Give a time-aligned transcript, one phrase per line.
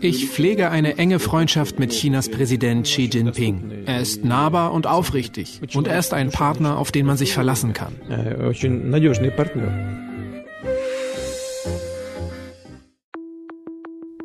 [0.00, 3.84] Ich pflege eine enge Freundschaft mit Chinas Präsident Xi Jinping.
[3.86, 7.72] Er ist nahbar und aufrichtig und er ist ein Partner, auf den man sich verlassen
[7.72, 7.92] kann.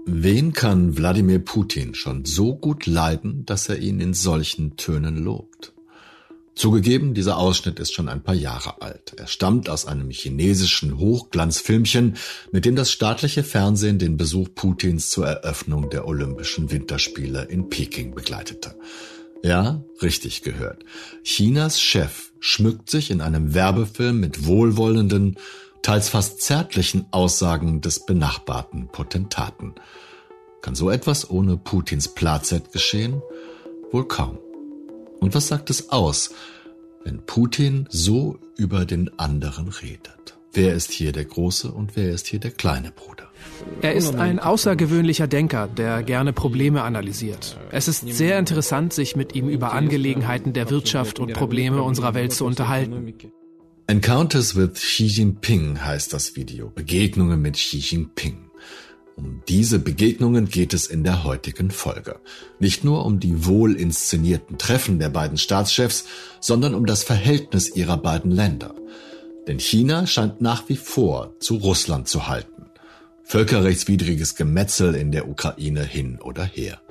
[0.08, 5.75] Wen kann Wladimir Putin schon so gut leiden, dass er ihn in solchen Tönen lobt?
[6.56, 9.14] Zugegeben, dieser Ausschnitt ist schon ein paar Jahre alt.
[9.18, 12.16] Er stammt aus einem chinesischen Hochglanzfilmchen,
[12.52, 18.16] mit dem das staatliche Fernsehen den Besuch Putins zur Eröffnung der Olympischen Winterspiele in Peking
[18.16, 18.76] begleitete.
[19.44, 20.86] Ja, richtig gehört.
[21.24, 25.38] Chinas Chef schmückt sich in einem Werbefilm mit wohlwollenden,
[25.82, 29.76] teils fast zärtlichen Aussagen des benachbarten Potentaten.
[30.62, 33.22] Kann so etwas ohne Putins Platzett geschehen?
[33.92, 34.40] Wohl kaum.
[35.20, 36.32] Und was sagt es aus,
[37.04, 40.38] wenn Putin so über den anderen redet?
[40.54, 43.30] Wer ist hier der große und wer ist hier der kleine Bruder?
[43.82, 47.58] Er ist ein außergewöhnlicher Denker, der gerne Probleme analysiert.
[47.72, 52.32] Es ist sehr interessant, sich mit ihm über Angelegenheiten der Wirtschaft und Probleme unserer Welt
[52.32, 53.14] zu unterhalten.
[53.88, 56.72] Encounters with Xi Jinping heißt das Video.
[56.74, 58.45] Begegnungen mit Xi Jinping.
[59.16, 62.20] Um diese Begegnungen geht es in der heutigen Folge.
[62.60, 66.06] Nicht nur um die wohl inszenierten Treffen der beiden Staatschefs,
[66.42, 68.76] sondern um das Verhältnis ihrer beiden Länder.
[69.48, 72.66] Denn China scheint nach wie vor zu Russland zu halten.
[73.24, 76.82] Völkerrechtswidriges Gemetzel in der Ukraine hin oder her.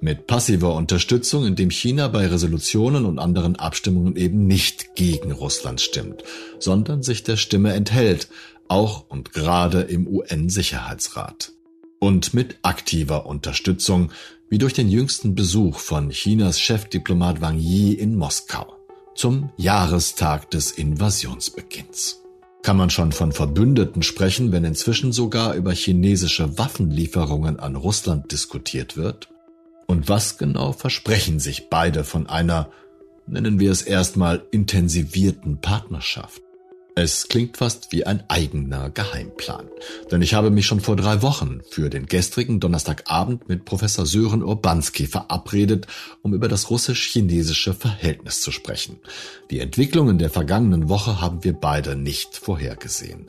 [0.00, 6.22] Mit passiver Unterstützung, indem China bei Resolutionen und anderen Abstimmungen eben nicht gegen Russland stimmt,
[6.60, 8.28] sondern sich der Stimme enthält,
[8.68, 11.52] auch und gerade im UN-Sicherheitsrat
[11.98, 14.10] und mit aktiver Unterstützung,
[14.48, 18.74] wie durch den jüngsten Besuch von Chinas Chefdiplomat Wang Yi in Moskau
[19.14, 22.20] zum Jahrestag des Invasionsbeginns.
[22.62, 28.96] Kann man schon von Verbündeten sprechen, wenn inzwischen sogar über chinesische Waffenlieferungen an Russland diskutiert
[28.96, 29.28] wird?
[29.86, 32.70] Und was genau versprechen sich beide von einer,
[33.26, 36.42] nennen wir es erstmal, intensivierten Partnerschaft?
[36.96, 39.66] Es klingt fast wie ein eigener Geheimplan.
[40.12, 44.44] Denn ich habe mich schon vor drei Wochen für den gestrigen Donnerstagabend mit Professor Sören
[44.44, 45.88] Urbanski verabredet,
[46.22, 49.00] um über das russisch-chinesische Verhältnis zu sprechen.
[49.50, 53.28] Die Entwicklungen der vergangenen Woche haben wir beide nicht vorhergesehen.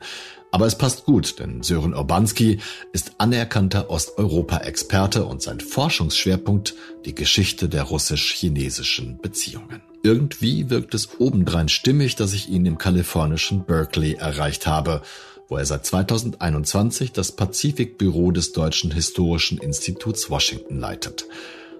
[0.55, 2.59] Aber es passt gut, denn Sören Urbanski
[2.93, 9.81] ist anerkannter Osteuropa-Experte und sein Forschungsschwerpunkt die Geschichte der russisch-chinesischen Beziehungen.
[10.01, 15.01] Irgendwie wirkt es obendrein stimmig, dass ich ihn im kalifornischen Berkeley erreicht habe,
[15.49, 21.25] wo er seit 2021 das Pazifikbüro des Deutschen Historischen Instituts Washington leitet.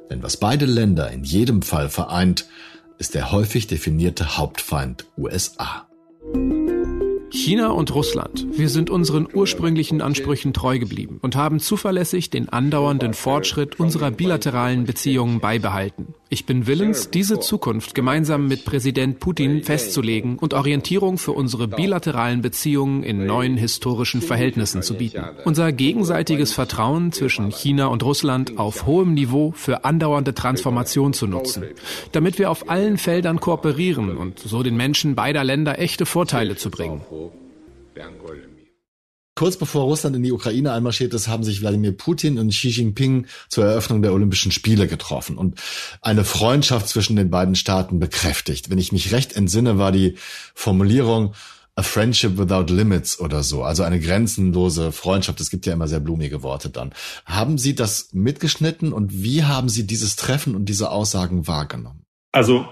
[0.09, 2.45] Denn was beide Länder in jedem Fall vereint,
[2.97, 5.87] ist der häufig definierte Hauptfeind USA.
[7.35, 8.47] China und Russland.
[8.51, 14.85] Wir sind unseren ursprünglichen Ansprüchen treu geblieben und haben zuverlässig den andauernden Fortschritt unserer bilateralen
[14.85, 16.16] Beziehungen beibehalten.
[16.27, 22.41] Ich bin willens, diese Zukunft gemeinsam mit Präsident Putin festzulegen und Orientierung für unsere bilateralen
[22.41, 25.23] Beziehungen in neuen historischen Verhältnissen zu bieten.
[25.43, 31.65] Unser gegenseitiges Vertrauen zwischen China und Russland auf hohem Niveau für andauernde Transformation zu nutzen,
[32.11, 36.71] damit wir auf allen Feldern kooperieren und so den Menschen beider Länder echte Vorteile zu
[36.71, 37.01] bringen.
[39.35, 43.28] Kurz bevor Russland in die Ukraine einmarschiert ist, haben sich Wladimir Putin und Xi Jinping
[43.50, 45.59] zur Eröffnung der Olympischen Spiele getroffen und
[46.01, 48.69] eine Freundschaft zwischen den beiden Staaten bekräftigt.
[48.69, 50.16] Wenn ich mich recht entsinne, war die
[50.53, 51.34] Formulierung
[51.75, 55.41] A Friendship Without Limits oder so, also eine grenzenlose Freundschaft.
[55.41, 56.94] Es gibt ja immer sehr blumige Worte dann.
[57.25, 62.03] Haben Sie das mitgeschnitten und wie haben Sie dieses Treffen und diese Aussagen wahrgenommen?
[62.31, 62.66] Also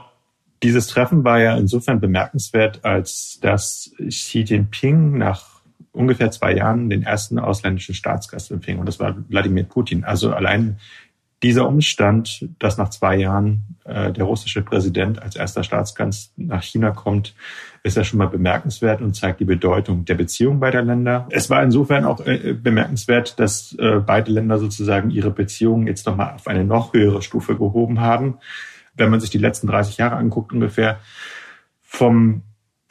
[0.63, 5.52] dieses Treffen war ja insofern bemerkenswert, als dass Xi Jinping nach
[5.93, 8.79] ungefähr zwei Jahren den ersten ausländischen Staatsgast empfing.
[8.79, 10.03] Und das war Wladimir Putin.
[10.03, 10.79] Also allein
[11.43, 16.91] dieser Umstand, dass nach zwei Jahren äh, der russische Präsident als erster Staatsgast nach China
[16.91, 17.35] kommt,
[17.83, 21.27] ist ja schon mal bemerkenswert und zeigt die Bedeutung der Beziehung beider Länder.
[21.31, 26.33] Es war insofern auch äh, bemerkenswert, dass äh, beide Länder sozusagen ihre Beziehungen jetzt nochmal
[26.33, 28.37] auf eine noch höhere Stufe gehoben haben.
[28.95, 30.99] Wenn man sich die letzten 30 Jahre anguckt ungefähr,
[31.81, 32.43] vom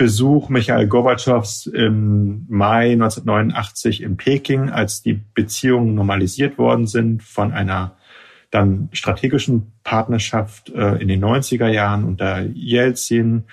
[0.02, 7.52] Besuch Michael Gorbatschows im Mai 1989 in Peking, als die Beziehungen normalisiert worden sind von
[7.52, 7.94] einer
[8.50, 13.44] dann strategischen Partnerschaft äh, in den 90er Jahren unter Jelzin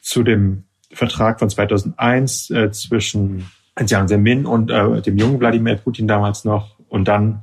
[0.00, 6.08] zu dem Vertrag von 2001 äh, zwischen Jiang Zemin und äh, dem jungen Wladimir Putin
[6.08, 7.42] damals noch und dann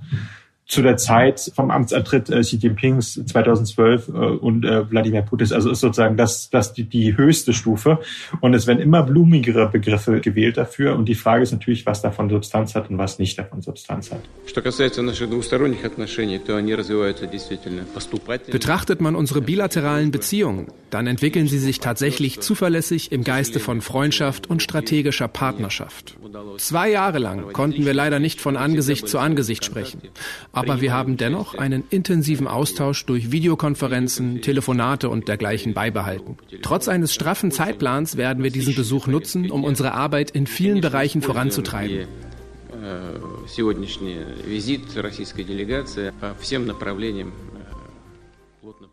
[0.69, 5.51] zu der Zeit vom Amtsantritt äh, Xi Jinpings 2012 äh, und äh, Wladimir Putin.
[5.51, 7.99] Also ist sozusagen das, das die, die höchste Stufe.
[8.39, 10.95] Und es werden immer blumigere Begriffe gewählt dafür.
[10.95, 14.19] Und die Frage ist natürlich, was davon Substanz hat und was nicht davon Substanz hat.
[18.51, 24.47] Betrachtet man unsere bilateralen Beziehungen, dann entwickeln sie sich tatsächlich zuverlässig im Geiste von Freundschaft
[24.47, 26.15] und strategischer Partnerschaft.
[26.57, 30.01] Zwei Jahre lang konnten wir leider nicht von Angesicht zu Angesicht sprechen.
[30.59, 36.37] Aber wir haben dennoch einen intensiven Austausch durch Videokonferenzen, Telefonate und dergleichen beibehalten.
[36.61, 41.21] Trotz eines straffen Zeitplans werden wir diesen Besuch nutzen, um unsere Arbeit in vielen Bereichen
[41.21, 42.07] voranzutreiben.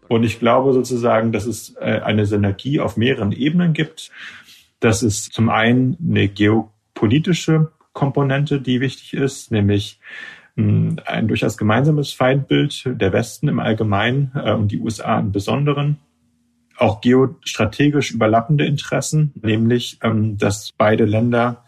[0.09, 4.11] Und ich glaube sozusagen, dass es äh, eine Synergie auf mehreren Ebenen gibt.
[4.79, 9.99] Das ist zum einen eine geopolitische Komponente, die wichtig ist, nämlich
[10.57, 15.99] ein durchaus gemeinsames Feindbild der Westen im Allgemeinen äh, und die USA im Besonderen.
[16.79, 21.65] Auch geostrategisch überlappende Interessen, nämlich ähm, dass beide Länder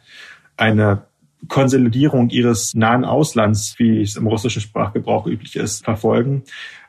[0.57, 1.03] eine
[1.47, 6.43] Konsolidierung ihres nahen Auslands, wie es im russischen Sprachgebrauch üblich ist, verfolgen.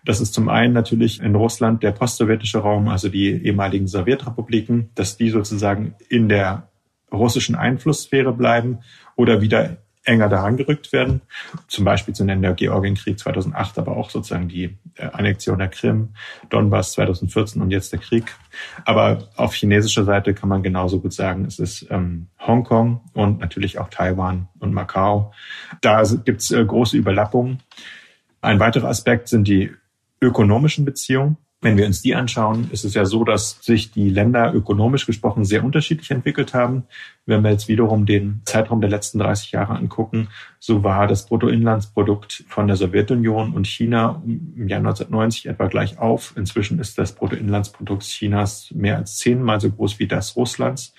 [0.05, 5.17] Das ist zum einen natürlich in Russland der postsowjetische Raum, also die ehemaligen Sowjetrepubliken, dass
[5.17, 6.69] die sozusagen in der
[7.11, 8.79] russischen Einflusssphäre bleiben
[9.15, 9.77] oder wieder
[10.09, 11.21] enger daran gerückt werden.
[11.67, 16.09] Zum Beispiel zu nennen der Georgienkrieg 2008, aber auch sozusagen die äh, Annexion der Krim,
[16.49, 18.25] Donbass 2014 und jetzt der Krieg.
[18.85, 23.79] Aber auf chinesischer Seite kann man genauso gut sagen, es ist ähm, Hongkong und natürlich
[23.79, 25.31] auch Taiwan und Macau.
[25.81, 27.59] Da gibt es äh, große Überlappungen.
[28.41, 29.71] Ein weiterer Aspekt sind die
[30.21, 31.37] ökonomischen Beziehungen.
[31.61, 35.43] Wenn wir uns die anschauen, ist es ja so, dass sich die Länder ökonomisch gesprochen
[35.43, 36.83] sehr unterschiedlich entwickelt haben.
[37.25, 40.29] Wenn wir jetzt wiederum den Zeitraum der letzten 30 Jahre angucken,
[40.59, 46.33] so war das Bruttoinlandsprodukt von der Sowjetunion und China im Jahr 1990 etwa gleich auf.
[46.37, 50.93] Inzwischen ist das Bruttoinlandsprodukt Chinas mehr als zehnmal so groß wie das Russlands.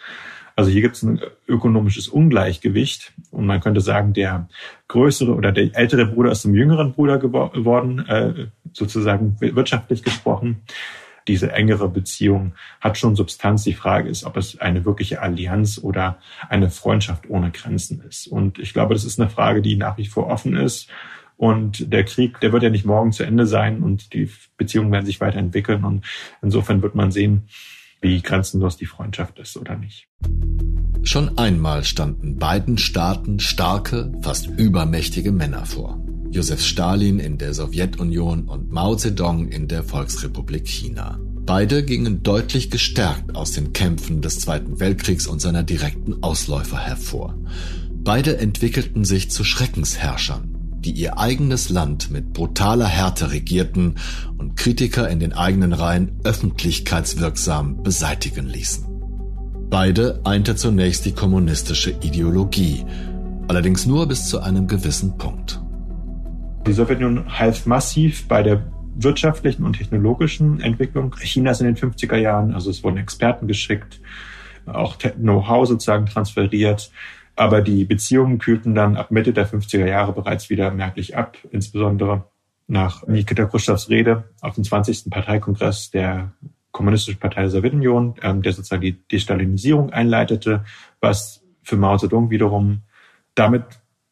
[0.60, 4.46] Also hier gibt es ein ökonomisches Ungleichgewicht und man könnte sagen, der
[4.88, 10.60] größere oder der ältere Bruder ist zum jüngeren Bruder geworden, äh, sozusagen wirtschaftlich gesprochen.
[11.28, 13.64] Diese engere Beziehung hat schon Substanz.
[13.64, 16.18] Die Frage ist, ob es eine wirkliche Allianz oder
[16.50, 18.26] eine Freundschaft ohne Grenzen ist.
[18.26, 20.90] Und ich glaube, das ist eine Frage, die nach wie vor offen ist.
[21.38, 24.28] Und der Krieg, der wird ja nicht morgen zu Ende sein und die
[24.58, 25.86] Beziehungen werden sich weiterentwickeln.
[25.86, 26.04] Und
[26.42, 27.48] insofern wird man sehen,
[28.00, 30.08] wie grenzenlos die Freundschaft ist oder nicht.
[31.02, 36.00] Schon einmal standen beiden Staaten starke, fast übermächtige Männer vor.
[36.30, 41.18] Josef Stalin in der Sowjetunion und Mao Zedong in der Volksrepublik China.
[41.44, 47.36] Beide gingen deutlich gestärkt aus den Kämpfen des Zweiten Weltkriegs und seiner direkten Ausläufer hervor.
[47.92, 53.96] Beide entwickelten sich zu Schreckensherrschern, die ihr eigenes Land mit brutaler Härte regierten
[54.38, 58.86] und Kritiker in den eigenen Reihen öffentlichkeitswirksam beseitigen ließen.
[59.68, 62.84] Beide einte zunächst die kommunistische Ideologie,
[63.46, 65.60] allerdings nur bis zu einem gewissen Punkt.
[66.66, 68.64] Die Sowjetunion half massiv bei der
[68.96, 72.54] wirtschaftlichen und technologischen Entwicklung Chinas in den 50er Jahren.
[72.54, 74.00] Also es wurden Experten geschickt,
[74.66, 76.90] auch Know-how sozusagen transferiert.
[77.40, 82.26] Aber die Beziehungen kühlten dann ab Mitte der 50er Jahre bereits wieder merklich ab, insbesondere
[82.66, 85.08] nach Nikita Khrushchevs Rede auf dem 20.
[85.08, 86.32] Parteikongress der
[86.70, 90.66] Kommunistischen Partei der Sowjetunion, ähm, der sozusagen die Destalinisierung einleitete,
[91.00, 92.82] was für Mao Zedong wiederum
[93.34, 93.64] damit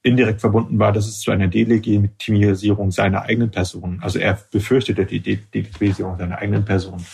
[0.02, 5.20] indirekt verbunden war, dass es zu einer Delegitimisierung seiner eigenen Person, also er befürchtete die
[5.20, 7.04] Delegitimierung seiner eigenen Person.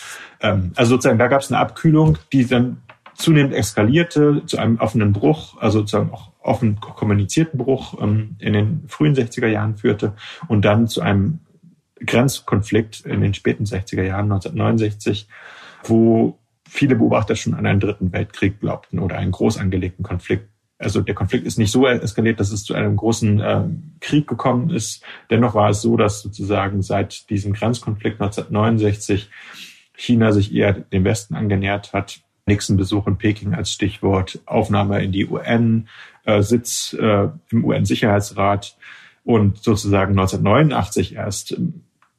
[0.41, 2.83] Ähm, also sozusagen, da gab es eine Abkühlung, die dann
[3.15, 8.85] zunehmend eskalierte zu einem offenen Bruch, also sozusagen auch offen kommunizierten Bruch ähm, in den
[8.89, 10.15] frühen 60er Jahren führte
[10.49, 11.41] und dann zu einem
[12.05, 15.29] Grenzkonflikt in den späten 60er Jahren 1969,
[15.85, 20.49] wo viele Beobachter schon an einen dritten Weltkrieg glaubten oder einen groß angelegten Konflikt.
[20.79, 23.63] Also der Konflikt ist nicht so eskaliert, dass es zu einem großen äh,
[24.01, 25.03] Krieg gekommen ist.
[25.31, 29.31] Dennoch war es so, dass sozusagen seit diesem Grenzkonflikt 1969
[29.97, 35.13] China sich eher dem Westen angenähert hat nächsten Besuch in Peking als Stichwort, Aufnahme in
[35.13, 35.89] die UN,
[36.25, 38.77] äh, Sitz äh, im UN-Sicherheitsrat
[39.25, 41.57] und sozusagen 1989 erst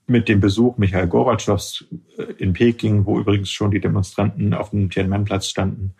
[0.08, 1.86] mit dem Besuch Michael Gorbatschows
[2.18, 5.94] äh, in Peking, wo übrigens schon die Demonstranten auf dem Tiananmen-Platz standen,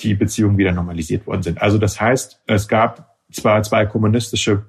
[0.00, 1.60] die Beziehungen wieder normalisiert worden sind.
[1.60, 4.66] Also das heißt, es gab zwar zwei kommunistische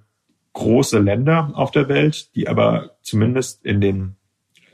[0.54, 4.16] große Länder auf der Welt, die aber zumindest in den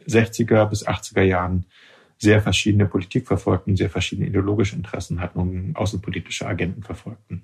[0.07, 1.65] 60er bis 80er Jahren
[2.17, 7.43] sehr verschiedene Politik verfolgten, sehr verschiedene ideologische Interessen hatten und außenpolitische Agenten verfolgten.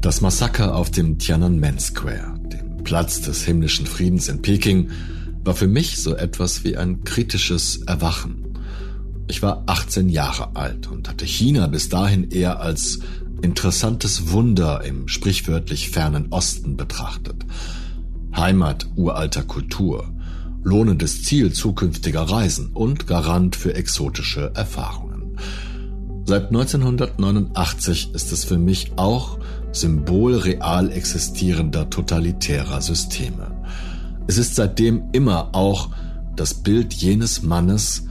[0.00, 4.90] Das Massaker auf dem Tiananmen Square, dem Platz des himmlischen Friedens in Peking,
[5.44, 8.58] war für mich so etwas wie ein kritisches Erwachen.
[9.28, 13.00] Ich war 18 Jahre alt und hatte China bis dahin eher als
[13.42, 17.46] interessantes Wunder im sprichwörtlich fernen Osten betrachtet.
[18.34, 20.12] Heimat uralter Kultur,
[20.62, 25.36] lohnendes Ziel zukünftiger Reisen und Garant für exotische Erfahrungen.
[26.26, 29.38] Seit 1989 ist es für mich auch
[29.72, 33.64] Symbol real existierender totalitärer Systeme.
[34.26, 35.90] Es ist seitdem immer auch
[36.36, 38.06] das Bild jenes Mannes,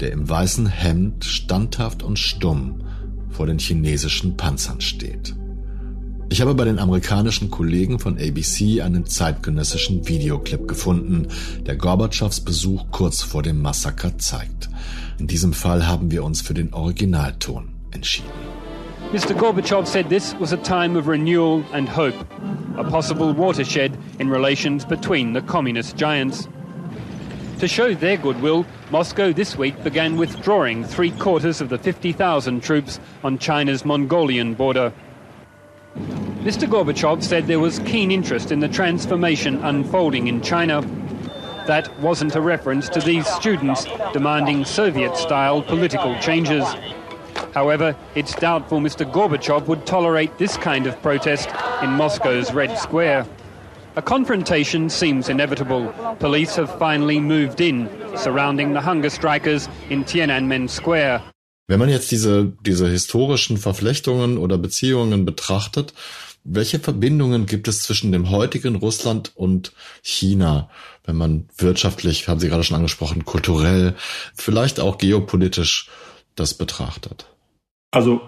[0.00, 2.82] der im weißen Hemd standhaft und stumm
[3.28, 5.34] vor den chinesischen Panzern steht.
[6.32, 11.26] Ich habe bei den amerikanischen Kollegen von ABC einen zeitgenössischen Videoclip gefunden,
[11.66, 14.70] der Gorbatschows Besuch kurz vor dem Massaker zeigt.
[15.18, 18.30] In diesem Fall haben wir uns für den Originalton entschieden.
[19.12, 19.34] Mr.
[19.34, 22.14] Gorbachev said this was a time of renewal and hope,
[22.76, 26.48] a possible watershed in relations between the communist giants.
[27.58, 33.00] To show their goodwill, Moscow this week began withdrawing three quarters of the 50,000 troops
[33.24, 34.92] on China's Mongolian border.
[36.40, 36.66] Mr.
[36.66, 40.80] Gorbachev said there was keen interest in the transformation unfolding in China.
[41.66, 46.64] That wasn't a reference to these students demanding Soviet style political changes.
[47.52, 49.04] However, it's doubtful Mr.
[49.04, 51.50] Gorbachev would tolerate this kind of protest
[51.82, 53.26] in Moscow's Red Square.
[53.96, 55.92] A confrontation seems inevitable.
[56.20, 61.22] Police have finally moved in, surrounding the hunger strikers in Tiananmen Square.
[61.68, 65.92] Wenn man jetzt diese, diese historischen Verflechtungen oder Beziehungen betrachtet,
[66.44, 70.70] welche Verbindungen gibt es zwischen dem heutigen Russland und China,
[71.04, 73.94] wenn man wirtschaftlich, haben Sie gerade schon angesprochen, kulturell,
[74.34, 75.90] vielleicht auch geopolitisch
[76.36, 77.26] das betrachtet?
[77.90, 78.20] Also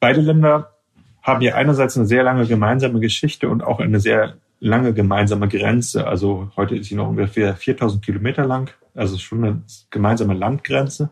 [0.00, 0.74] beide Länder
[1.22, 6.06] haben ja einerseits eine sehr lange gemeinsame Geschichte und auch eine sehr lange gemeinsame Grenze.
[6.06, 11.10] Also heute ist sie noch ungefähr 4000 Kilometer lang, also schon eine gemeinsame Landgrenze.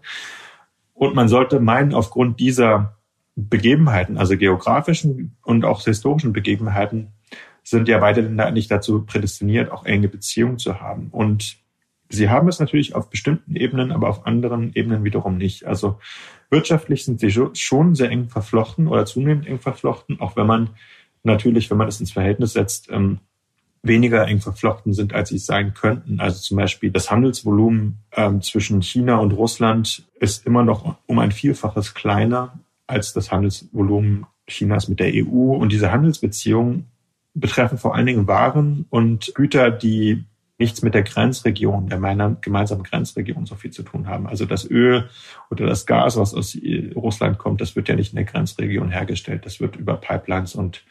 [0.94, 2.96] Und man sollte meinen, aufgrund dieser
[3.34, 7.12] Begebenheiten, also geografischen und auch historischen Begebenheiten,
[7.62, 11.08] sind ja beide Länder eigentlich dazu prädestiniert, auch enge Beziehungen zu haben.
[11.10, 11.56] Und
[12.08, 15.64] sie haben es natürlich auf bestimmten Ebenen, aber auf anderen Ebenen wiederum nicht.
[15.64, 15.98] Also
[16.50, 20.70] wirtschaftlich sind sie schon sehr eng verflochten oder zunehmend eng verflochten, auch wenn man
[21.22, 23.20] natürlich, wenn man das ins Verhältnis setzt, ähm,
[23.82, 26.20] weniger eng verflochten sind, als sie sein könnten.
[26.20, 31.32] Also zum Beispiel das Handelsvolumen ähm, zwischen China und Russland ist immer noch um ein
[31.32, 32.58] Vielfaches kleiner
[32.92, 35.54] als das Handelsvolumen Chinas mit der EU.
[35.54, 36.86] Und diese Handelsbeziehungen
[37.34, 40.24] betreffen vor allen Dingen Waren und Güter, die
[40.58, 44.28] nichts mit der Grenzregion, der meiner gemeinsamen Grenzregion so viel zu tun haben.
[44.28, 45.08] Also das Öl
[45.50, 46.56] oder das Gas, was aus
[46.94, 49.44] Russland kommt, das wird ja nicht in der Grenzregion hergestellt.
[49.44, 50.84] Das wird über Pipelines und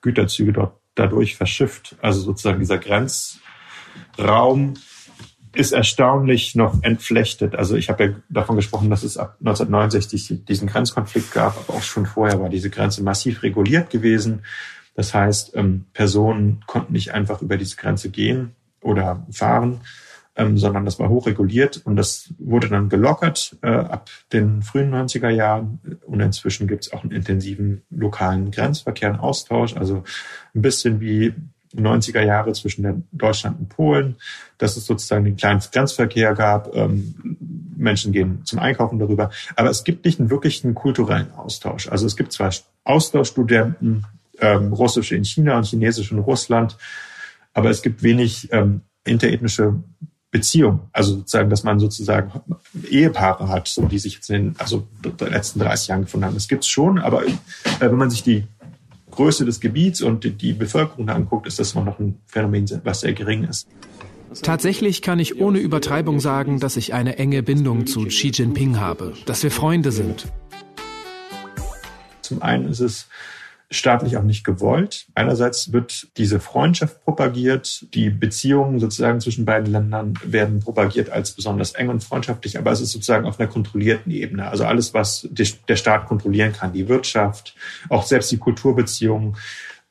[0.00, 1.96] Güterzüge dort dadurch verschifft.
[2.00, 4.74] Also sozusagen dieser Grenzraum
[5.54, 7.54] ist erstaunlich noch entflechtet.
[7.54, 11.82] Also ich habe ja davon gesprochen, dass es ab 1969 diesen Grenzkonflikt gab, aber auch
[11.82, 14.42] schon vorher war diese Grenze massiv reguliert gewesen.
[14.94, 19.80] Das heißt, ähm, Personen konnten nicht einfach über diese Grenze gehen oder fahren,
[20.34, 25.30] ähm, sondern das war hochreguliert und das wurde dann gelockert äh, ab den frühen 90er
[25.30, 25.80] Jahren.
[26.06, 30.04] Und inzwischen gibt es auch einen intensiven lokalen Grenzverkehr und Austausch, also
[30.54, 31.34] ein bisschen wie
[31.74, 34.16] 90er Jahre zwischen Deutschland und Polen,
[34.58, 36.74] dass es sozusagen den kleinen Grenzverkehr gab.
[36.74, 37.36] Ähm,
[37.76, 39.30] Menschen gehen zum Einkaufen darüber.
[39.56, 41.88] Aber es gibt nicht einen wirklichen kulturellen Austausch.
[41.88, 42.52] Also es gibt zwar
[42.84, 44.06] Austauschstudenten,
[44.40, 46.76] ähm, russische in China und chinesische in Russland,
[47.54, 49.74] aber es gibt wenig ähm, interethnische
[50.30, 50.88] Beziehung.
[50.92, 52.30] Also sozusagen, dass man sozusagen
[52.88, 54.86] Ehepaare hat, die sich jetzt in den also
[55.20, 56.34] letzten 30 Jahren gefunden haben.
[56.34, 57.32] Das gibt's schon, aber äh,
[57.80, 58.46] wenn man sich die
[59.18, 63.14] Größe des Gebiets und die Bevölkerung anguckt, ist das immer noch ein Phänomen, was sehr
[63.14, 63.66] gering ist.
[64.42, 69.14] Tatsächlich kann ich ohne Übertreibung sagen, dass ich eine enge Bindung zu Xi Jinping habe,
[69.26, 70.28] dass wir Freunde sind.
[72.22, 73.08] Zum einen ist es
[73.70, 75.06] staatlich auch nicht gewollt.
[75.14, 81.72] Einerseits wird diese Freundschaft propagiert, die Beziehungen sozusagen zwischen beiden Ländern werden propagiert als besonders
[81.72, 84.48] eng und freundschaftlich, aber es ist sozusagen auf einer kontrollierten Ebene.
[84.48, 87.54] Also alles, was der Staat kontrollieren kann, die Wirtschaft,
[87.90, 89.36] auch selbst die Kulturbeziehungen,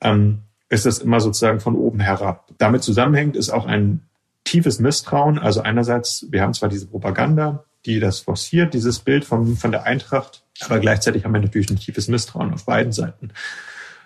[0.01, 2.49] ähm, ist das immer sozusagen von oben herab.
[2.57, 4.01] Damit zusammenhängt ist auch ein
[4.43, 5.37] tiefes Misstrauen.
[5.37, 9.83] Also einerseits, wir haben zwar diese Propaganda, die das forciert, dieses Bild von, von der
[9.83, 13.31] Eintracht, aber gleichzeitig haben wir natürlich ein tiefes Misstrauen auf beiden Seiten.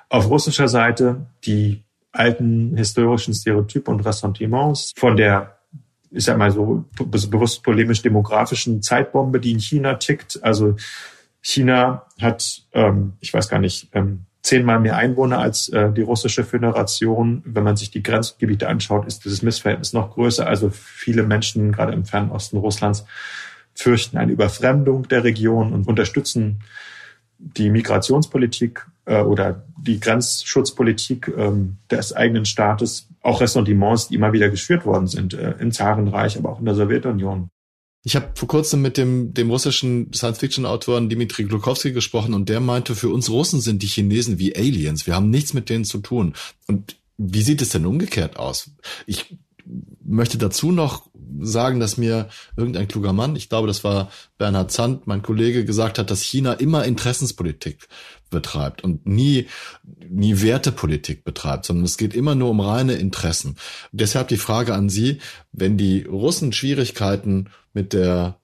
[0.10, 5.58] Auf russischer Seite die alten historischen Stereotype und Ressentiments von der,
[6.10, 10.44] ich sag mal so, bewusst polemisch-demografischen Zeitbombe, die in China tickt.
[10.44, 10.76] Also
[11.42, 16.44] China hat, ähm, ich weiß gar nicht, ähm, zehnmal mehr Einwohner als äh, die russische
[16.44, 17.44] Föderation.
[17.46, 20.48] Wenn man sich die Grenzgebiete anschaut, ist dieses Missverhältnis noch größer.
[20.48, 23.06] Also viele Menschen, gerade im fernen Osten Russlands,
[23.74, 26.62] fürchten eine Überfremdung der Region und unterstützen
[27.38, 34.50] die Migrationspolitik äh, oder die Grenzschutzpolitik ähm, des eigenen Staates, auch Ressentiments, die immer wieder
[34.50, 37.50] geschürt worden sind äh, im Zarenreich, aber auch in der Sowjetunion.
[38.04, 42.96] Ich habe vor kurzem mit dem, dem russischen Science-Fiction-Autoren Dimitri Glukowski gesprochen und der meinte,
[42.96, 45.06] für uns Russen sind die Chinesen wie Aliens.
[45.06, 46.34] Wir haben nichts mit denen zu tun.
[46.68, 48.72] Und wie sieht es denn umgekehrt aus?
[49.06, 49.38] Ich
[50.04, 55.08] möchte dazu noch sagen, dass mir irgendein kluger Mann, ich glaube, das war Bernhard Zandt,
[55.08, 57.88] mein Kollege, gesagt hat, dass China immer Interessenspolitik
[58.30, 59.48] betreibt und nie,
[60.10, 63.58] nie Wertepolitik betreibt, sondern es geht immer nur um reine Interessen.
[63.92, 65.20] Deshalb die Frage an Sie,
[65.52, 68.38] wenn die Russen Schwierigkeiten mit der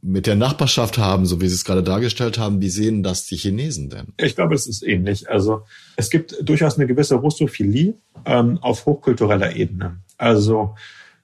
[0.00, 3.36] mit der Nachbarschaft haben, so wie Sie es gerade dargestellt haben, wie sehen das die
[3.36, 4.06] Chinesen denn?
[4.16, 5.28] Ich glaube, es ist ähnlich.
[5.28, 5.64] Also
[5.96, 10.00] es gibt durchaus eine gewisse Russophilie ähm, auf hochkultureller Ebene.
[10.16, 10.76] Also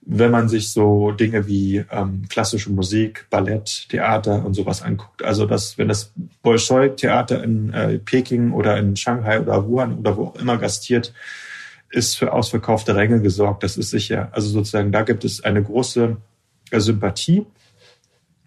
[0.04, 5.22] wenn man sich so Dinge wie ähm, klassische Musik, Ballett, Theater und sowas anguckt.
[5.24, 10.26] Also dass, wenn das Bolschoi-Theater in äh, Peking oder in Shanghai oder Wuhan oder wo
[10.26, 11.14] auch immer gastiert,
[11.90, 13.62] ist für ausverkaufte Ränge gesorgt.
[13.62, 14.28] Das ist sicher.
[14.32, 16.16] Also sozusagen, da gibt es eine große
[16.70, 17.46] äh, Sympathie.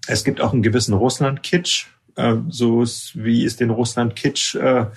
[0.07, 2.83] Es gibt auch einen gewissen Russland-Kitsch, äh, so
[3.13, 4.87] wie es den Russland-Kitsch äh,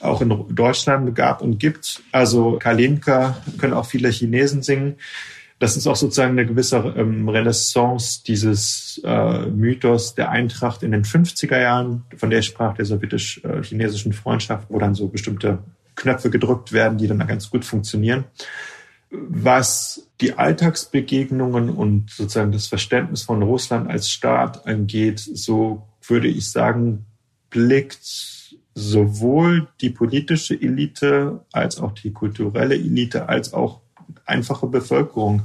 [0.00, 2.02] auch in Deutschland gab und gibt.
[2.12, 4.96] Also Kalinka können auch viele Chinesen singen
[5.62, 11.04] das ist auch sozusagen eine gewisse ähm, Renaissance dieses äh, Mythos der Eintracht in den
[11.04, 15.60] 50er Jahren, von der ich sprach, der sowjetisch-chinesischen Freundschaft, wo dann so bestimmte
[15.94, 18.24] Knöpfe gedrückt werden, die dann ganz gut funktionieren.
[19.12, 26.50] Was die Alltagsbegegnungen und sozusagen das Verständnis von Russland als Staat angeht, so würde ich
[26.50, 27.06] sagen,
[27.50, 33.81] blickt sowohl die politische Elite als auch die kulturelle Elite als auch
[34.32, 35.42] einfache Bevölkerung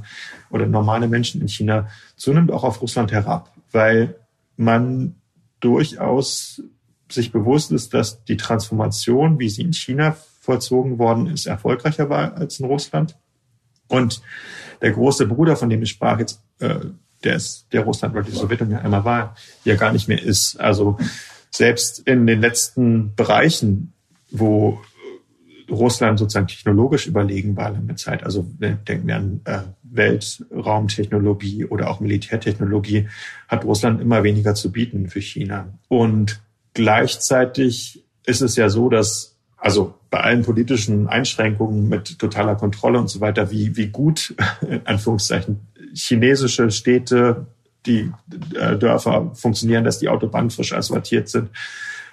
[0.50, 4.16] oder normale Menschen in China zunehmend auch auf Russland herab, weil
[4.56, 5.14] man
[5.60, 6.62] durchaus
[7.10, 12.34] sich bewusst ist, dass die Transformation, wie sie in China vollzogen worden ist, erfolgreicher war
[12.34, 13.16] als in Russland.
[13.88, 14.22] Und
[14.82, 16.80] der große Bruder, von dem ich sprach, jetzt, äh,
[17.24, 20.60] der ist der Russland oder die Sowjetunion einmal war, ja gar nicht mehr ist.
[20.60, 20.98] Also
[21.50, 23.92] selbst in den letzten Bereichen,
[24.30, 24.80] wo
[25.70, 28.24] Russland sozusagen technologisch überlegen war lange Zeit.
[28.24, 33.08] Also denken wir an äh, Weltraumtechnologie oder auch Militärtechnologie,
[33.48, 35.68] hat Russland immer weniger zu bieten für China.
[35.88, 36.40] Und
[36.74, 43.08] gleichzeitig ist es ja so, dass also bei allen politischen Einschränkungen mit totaler Kontrolle und
[43.08, 45.60] so weiter, wie, wie gut, in Anführungszeichen,
[45.94, 47.46] chinesische Städte,
[47.86, 48.10] die
[48.54, 51.50] äh, Dörfer funktionieren, dass die Autobahnen frisch asphaltiert sind.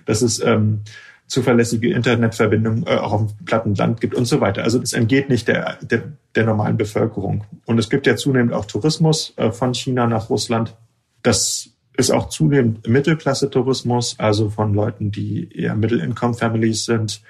[0.06, 0.82] Das ist ähm,
[1.28, 4.64] zuverlässige Internetverbindung äh, auch auf dem platten Land gibt und so weiter.
[4.64, 6.04] Also es entgeht nicht der, der,
[6.36, 7.46] der normalen Bevölkerung.
[7.66, 10.76] Und es gibt ja zunehmend auch Tourismus äh, von China nach Russland.
[11.24, 17.22] Das ist auch zunehmend Mittelklasse-Tourismus, also von Leuten, die eher Middle-Income-Families sind.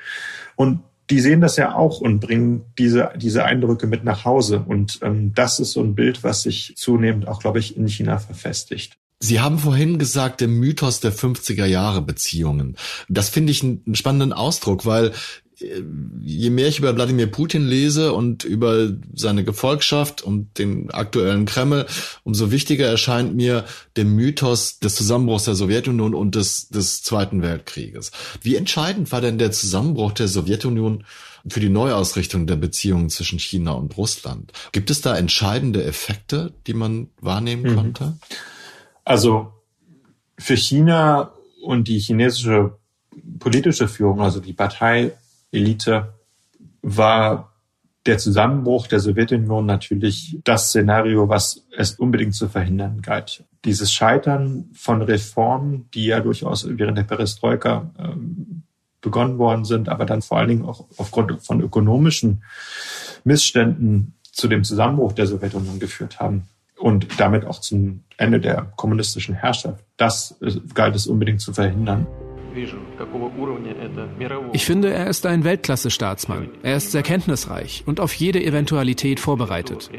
[0.55, 0.79] Und
[1.10, 4.63] die sehen das ja auch und bringen diese, diese Eindrücke mit nach Hause.
[4.67, 8.17] Und ähm, das ist so ein Bild, was sich zunehmend auch, glaube ich, in China
[8.17, 8.97] verfestigt.
[9.19, 12.75] Sie haben vorhin gesagt, der Mythos der 50er Jahre Beziehungen.
[13.08, 15.13] Das finde ich einen spannenden Ausdruck, weil
[15.60, 15.82] äh,
[16.21, 21.86] je mehr ich über Wladimir Putin lese und über seine Gefolgschaft und den aktuellen Kreml,
[22.23, 28.12] umso wichtiger erscheint mir der Mythos des Zusammenbruchs der Sowjetunion und des, des Zweiten Weltkrieges.
[28.41, 31.06] Wie entscheidend war denn der Zusammenbruch der Sowjetunion
[31.47, 34.51] für die Neuausrichtung der Beziehungen zwischen China und Russland?
[34.71, 37.75] Gibt es da entscheidende Effekte, die man wahrnehmen mhm.
[37.75, 38.17] konnte?
[39.06, 39.54] Also
[40.38, 41.32] für China
[41.63, 42.78] und die chinesische
[43.39, 46.13] politische Führung, also die Parteielite,
[46.82, 47.54] war
[48.06, 53.44] der Zusammenbruch der Sowjetunion natürlich das Szenario, was es unbedingt zu verhindern galt.
[53.63, 58.63] Dieses Scheitern von Reformen, die ja durchaus während der Perestroika ähm,
[59.02, 62.44] begonnen worden sind, aber dann vor allen Dingen auch aufgrund von ökonomischen
[63.24, 69.35] Missständen zu dem Zusammenbruch der Sowjetunion geführt haben und damit auch zum Ende der kommunistischen
[69.35, 69.83] Herrschaft.
[69.97, 70.35] Das
[70.73, 72.07] galt es unbedingt zu verhindern.
[74.53, 76.49] Ich finde, er ist ein Weltklasse-Staatsmann.
[76.63, 79.89] Er ist sehr kenntnisreich und auf jede Eventualität vorbereitet.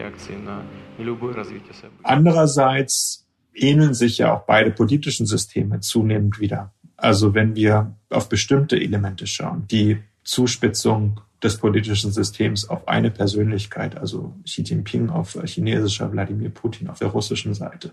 [2.02, 6.72] Andererseits ähneln sich ja auch beide politischen Systeme zunehmend wieder.
[6.96, 13.96] Also wenn wir auf bestimmte Elemente schauen, die Zuspitzung des politischen Systems auf eine Persönlichkeit,
[13.96, 17.92] also Xi Jinping auf chinesischer, Wladimir Putin auf der russischen Seite.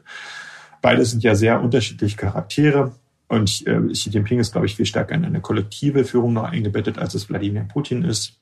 [0.82, 2.94] Beide sind ja sehr unterschiedliche Charaktere,
[3.28, 6.98] Und äh, Xi Jinping ist, glaube ich, viel stärker in eine kollektive Führung noch eingebettet,
[7.00, 8.40] als es Wladimir Putin ist.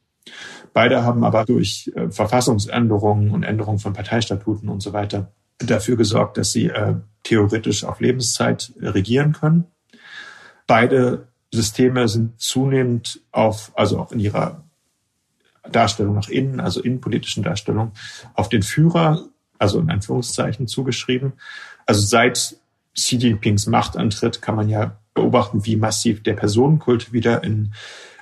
[0.73, 6.37] Beide haben aber durch äh, Verfassungsänderungen und Änderungen von Parteistatuten und so weiter dafür gesorgt,
[6.37, 9.65] dass sie äh, theoretisch auf Lebenszeit regieren können.
[10.67, 14.63] Beide Systeme sind zunehmend auf, also auch in ihrer
[15.71, 17.91] Darstellung nach innen, also innenpolitischen Darstellung,
[18.33, 19.25] auf den Führer,
[19.57, 21.33] also in Anführungszeichen zugeschrieben.
[21.85, 22.57] Also seit
[22.95, 27.73] Xi Jinpings Machtantritt kann man ja beobachten, wie massiv der Personenkult wieder in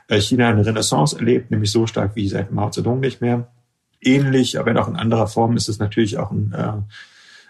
[0.08, 3.48] äh, China eine Renaissance erlebt, nämlich so stark wie seit Mao Zedong nicht mehr.
[4.02, 6.74] Ähnlich, aber auch in anderer Form ist es natürlich auch in, äh,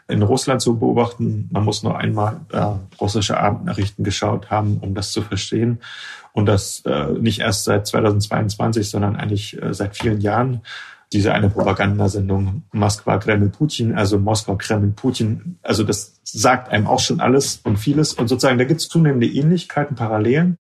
[0.10, 1.50] in Russland zu beobachten.
[1.52, 2.66] Man muss nur einmal äh,
[3.00, 5.80] russische Abendnachrichten geschaut haben, um das zu verstehen.
[6.34, 10.62] Und das äh, nicht erst seit 2022, sondern eigentlich äh, seit vielen Jahren
[11.12, 17.00] diese eine Propagandasendung Moskwa, Kreml, Putin, also Moskau, Kreml, Putin, also das sagt einem auch
[17.00, 18.14] schon alles und vieles.
[18.14, 20.58] Und sozusagen, da gibt es zunehmende Ähnlichkeiten, Parallelen.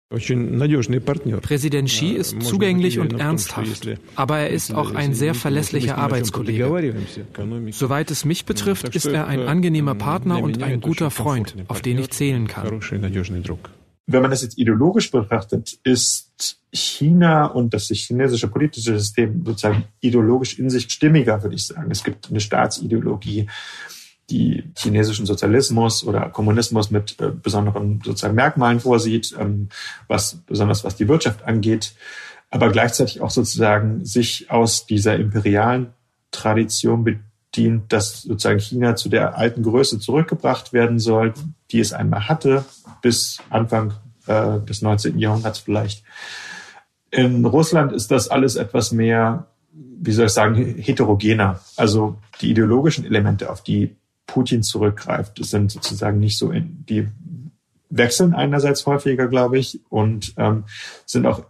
[1.41, 6.95] Präsident Xi ist zugänglich und ernsthaft, aber er ist auch ein sehr verlässlicher Arbeitskollege.
[7.71, 11.99] Soweit es mich betrifft, ist er ein angenehmer Partner und ein guter Freund, auf den
[11.99, 12.81] ich zählen kann.
[14.11, 20.57] Wenn man das jetzt ideologisch betrachtet, ist China und das chinesische politische System sozusagen ideologisch
[20.57, 21.91] in sich stimmiger, würde ich sagen.
[21.91, 23.47] Es gibt eine Staatsideologie,
[24.31, 29.69] die chinesischen Sozialismus oder Kommunismus mit äh, besonderen sozusagen Merkmalen vorsieht, ähm,
[30.07, 31.93] was besonders was die Wirtschaft angeht,
[32.49, 35.93] aber gleichzeitig auch sozusagen sich aus dieser imperialen
[36.31, 37.03] Tradition
[37.51, 41.33] bedient, dass sozusagen China zu der alten Größe zurückgebracht werden soll,
[41.71, 42.65] die es einmal hatte,
[43.01, 43.93] bis Anfang
[44.27, 45.17] äh, des 19.
[45.19, 46.03] Jahrhunderts vielleicht.
[47.11, 51.59] In Russland ist das alles etwas mehr, wie soll ich sagen, heterogener.
[51.75, 53.95] Also die ideologischen Elemente, auf die
[54.27, 57.07] Putin zurückgreift, sind sozusagen nicht so in, die
[57.89, 60.65] wechseln einerseits häufiger, glaube ich, und ähm,
[61.07, 61.43] sind auch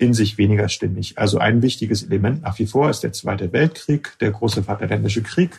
[0.00, 1.18] in sich weniger stimmig.
[1.18, 5.50] Also ein wichtiges Element nach wie vor ist der Zweite Weltkrieg, der große Vaterländische Krieg,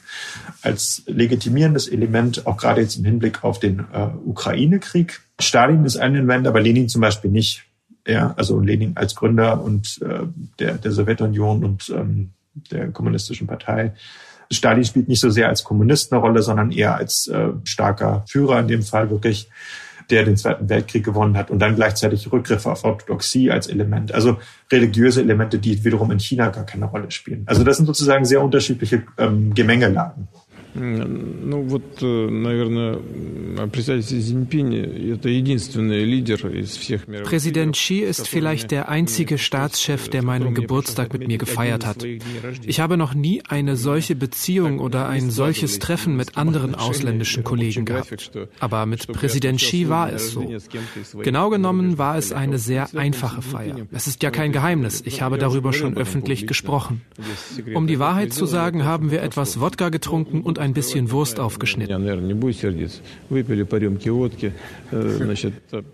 [0.64, 5.22] als legitimierendes Element, auch gerade jetzt im Hinblick auf den äh, Ukraine-Krieg.
[5.40, 7.64] Stalin ist ein Element, aber Lenin zum Beispiel nicht.
[8.08, 10.26] Ja, also Lenin als Gründer und äh,
[10.58, 12.32] der, der Sowjetunion und ähm,
[12.72, 13.94] der kommunistischen Partei.
[14.50, 18.60] Stalin spielt nicht so sehr als Kommunist eine Rolle, sondern eher als äh, starker Führer
[18.60, 19.50] in dem Fall wirklich
[20.11, 24.13] der den Zweiten Weltkrieg gewonnen hat und dann gleichzeitig Rückgriffe auf Orthodoxie als Element.
[24.13, 24.39] Also
[24.71, 27.43] religiöse Elemente, die wiederum in China gar keine Rolle spielen.
[27.47, 30.29] Also das sind sozusagen sehr unterschiedliche ähm, Gemengelagen.
[30.79, 32.99] Ну вот, наверное,
[37.24, 42.04] Präsident Xi ist vielleicht der einzige Staatschef, der meinen Geburtstag mit mir gefeiert hat.
[42.66, 47.86] Ich habe noch nie eine solche Beziehung oder ein solches Treffen mit anderen ausländischen Kollegen
[47.86, 48.32] gehabt.
[48.60, 50.46] Aber mit Präsident Xi war es so.
[51.22, 53.76] Genau genommen war es eine sehr einfache Feier.
[53.92, 55.02] Es ist ja kein Geheimnis.
[55.06, 57.02] Ich habe darüber schon öffentlich gesprochen.
[57.74, 61.92] Um die Wahrheit zu sagen, haben wir etwas Wodka getrunken und ein bisschen Wurst aufgeschnitten.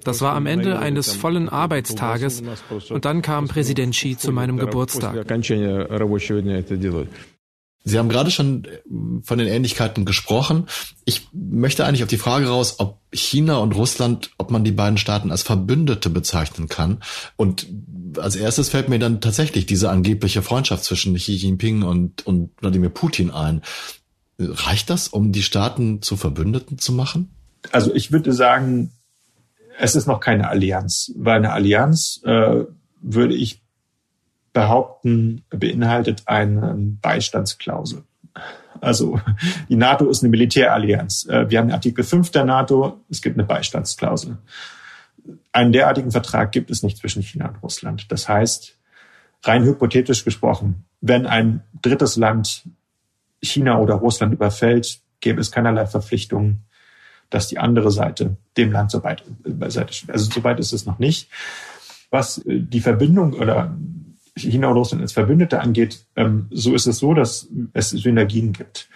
[0.03, 2.43] Das war am Ende eines vollen Arbeitstages
[2.89, 5.15] und dann kam Präsident Xi zu meinem Geburtstag.
[7.87, 8.79] Sie haben gerade schon äh,
[9.23, 10.65] von den Ähnlichkeiten gesprochen.
[11.05, 14.97] Ich möchte eigentlich auf die Frage raus, ob China und Russland, ob man die beiden
[14.97, 16.99] Staaten als Verbündete bezeichnen kann.
[17.37, 17.67] Und
[18.17, 22.89] als erstes fällt mir dann tatsächlich diese angebliche Freundschaft zwischen Xi Jinping und, und Wladimir
[22.89, 23.61] Putin ein.
[24.37, 27.36] Reicht das, um die Staaten zu Verbündeten zu machen?
[27.71, 28.91] Also ich würde sagen,
[29.79, 32.65] es ist noch keine Allianz, weil eine Allianz, äh,
[33.01, 33.61] würde ich
[34.53, 38.03] behaupten, beinhaltet eine Beistandsklausel.
[38.81, 39.19] Also
[39.69, 41.27] die NATO ist eine Militärallianz.
[41.29, 44.37] Äh, wir haben Artikel 5 der NATO, es gibt eine Beistandsklausel.
[45.51, 48.11] Einen derartigen Vertrag gibt es nicht zwischen China und Russland.
[48.11, 48.77] Das heißt,
[49.43, 52.63] rein hypothetisch gesprochen, wenn ein drittes Land
[53.41, 56.63] China oder Russland überfällt, gäbe es keinerlei Verpflichtungen,
[57.29, 60.11] dass die andere Seite dem Land so weit beiseite steht.
[60.11, 61.29] Also so weit ist es noch nicht.
[62.09, 63.75] Was äh, die Verbindung oder
[64.35, 68.89] China und Russland als Verbündete angeht, ähm, so ist es so, dass es Synergien gibt.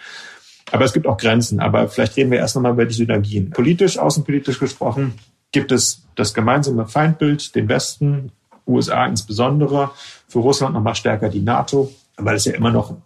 [0.70, 1.60] Aber es gibt auch Grenzen.
[1.60, 3.50] Aber vielleicht reden wir erst nochmal über die Synergien.
[3.50, 5.14] Politisch, außenpolitisch gesprochen,
[5.50, 8.32] gibt es das gemeinsame Feindbild, den Westen,
[8.66, 9.90] USA insbesondere,
[10.28, 12.96] für Russland nochmal stärker die NATO, weil es ja immer noch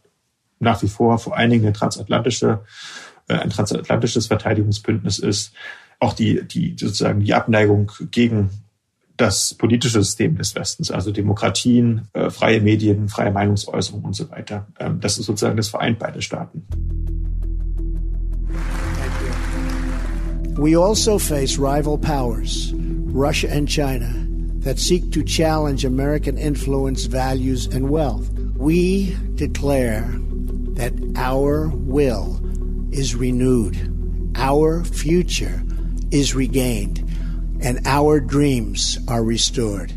[0.58, 2.60] nach wie vor vor allen Dingen eine transatlantische,
[3.15, 5.52] äh, ein transatlantisches Verteidigungsbündnis ist.
[5.98, 8.50] Auch die, die sozusagen die Abneigung gegen
[9.16, 14.66] das politische System des Westens, also Demokratien, äh, freie Medien, freie Meinungsäußerung und so weiter.
[14.78, 16.66] Ähm, das ist sozusagen das vereint beide Staaten.
[20.58, 22.72] We also face rival powers
[23.12, 24.08] Russia and China
[24.60, 28.30] that seek to challenge American influence, values, and wealth.
[28.56, 30.04] We declare
[30.76, 32.40] that our will
[32.92, 33.76] is renewed,
[34.36, 35.62] our future
[36.10, 37.04] is regained,
[37.60, 39.92] and our dreams are restored.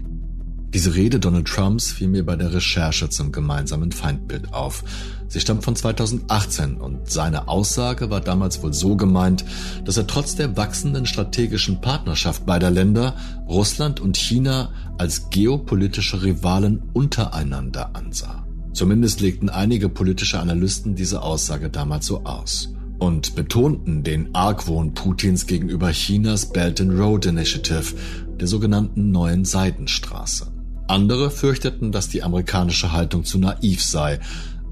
[0.71, 4.83] Diese Rede Donald Trumps fiel mir bei der Recherche zum gemeinsamen Feindbild auf.
[5.27, 9.43] Sie stammt von 2018 und seine Aussage war damals wohl so gemeint,
[9.85, 13.15] dass er trotz der wachsenden strategischen Partnerschaft beider Länder
[13.47, 18.45] Russland und China als geopolitische Rivalen untereinander ansah.
[18.71, 25.47] Zumindest legten einige politische Analysten diese Aussage damals so aus und betonten den Argwohn Putins
[25.47, 27.95] gegenüber Chinas Belt and Road Initiative,
[28.39, 30.51] der sogenannten neuen Seidenstraße.
[30.87, 34.19] Andere fürchteten, dass die amerikanische Haltung zu naiv sei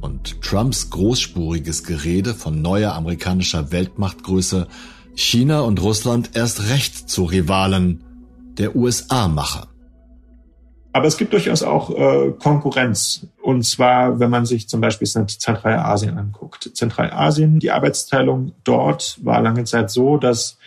[0.01, 4.67] und Trumps großspuriges Gerede von neuer amerikanischer Weltmachtgröße
[5.15, 8.03] China und Russland erst recht zu Rivalen
[8.57, 9.67] der USA mache.
[10.93, 13.27] Aber es gibt durchaus auch äh, Konkurrenz.
[13.41, 16.71] Und zwar, wenn man sich zum Beispiel Zentralasien anguckt.
[16.73, 20.57] Zentralasien, die Arbeitsteilung dort war lange Zeit so, dass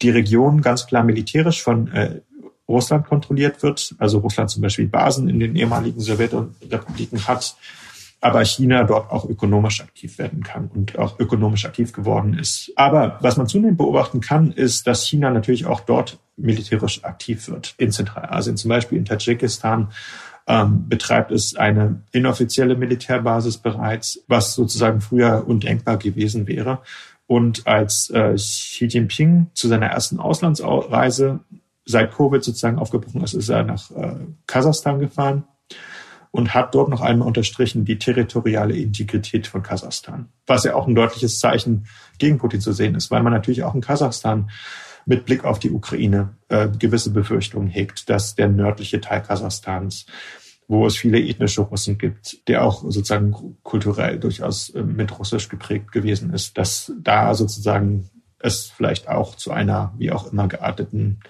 [0.00, 2.20] die Region ganz klar militärisch von äh,
[2.68, 3.94] Russland kontrolliert wird.
[3.98, 7.56] Also Russland zum Beispiel Basen in den ehemaligen Sowjetrepubliken hat,
[8.22, 12.72] aber China dort auch ökonomisch aktiv werden kann und auch ökonomisch aktiv geworden ist.
[12.76, 17.74] Aber was man zunehmend beobachten kann, ist, dass China natürlich auch dort militärisch aktiv wird.
[17.78, 19.90] In Zentralasien, zum Beispiel in Tadschikistan,
[20.46, 26.80] ähm, betreibt es eine inoffizielle Militärbasis bereits, was sozusagen früher undenkbar gewesen wäre.
[27.26, 31.40] Und als äh, Xi Jinping zu seiner ersten Auslandsreise
[31.84, 34.14] seit Covid sozusagen aufgebrochen ist, ist er nach äh,
[34.46, 35.42] Kasachstan gefahren
[36.32, 40.94] und hat dort noch einmal unterstrichen die territoriale Integrität von Kasachstan, was ja auch ein
[40.94, 41.86] deutliches Zeichen
[42.18, 44.50] gegen Putin zu sehen ist, weil man natürlich auch in Kasachstan
[45.04, 50.06] mit Blick auf die Ukraine äh, gewisse Befürchtungen hegt, dass der nördliche Teil Kasachstans,
[50.68, 55.92] wo es viele ethnische Russen gibt, der auch sozusagen kulturell durchaus äh, mit Russisch geprägt
[55.92, 61.20] gewesen ist, dass da sozusagen es vielleicht auch zu einer wie auch immer gearteten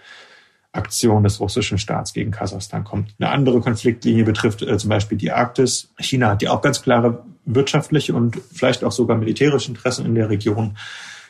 [0.73, 3.15] Aktion des russischen Staats gegen Kasachstan kommt.
[3.19, 5.93] Eine andere Konfliktlinie betrifft äh, zum Beispiel die Arktis.
[5.99, 10.31] China hat ja auch ganz klare wirtschaftliche und vielleicht auch sogar militärische Interessen in der
[10.31, 10.79] Region.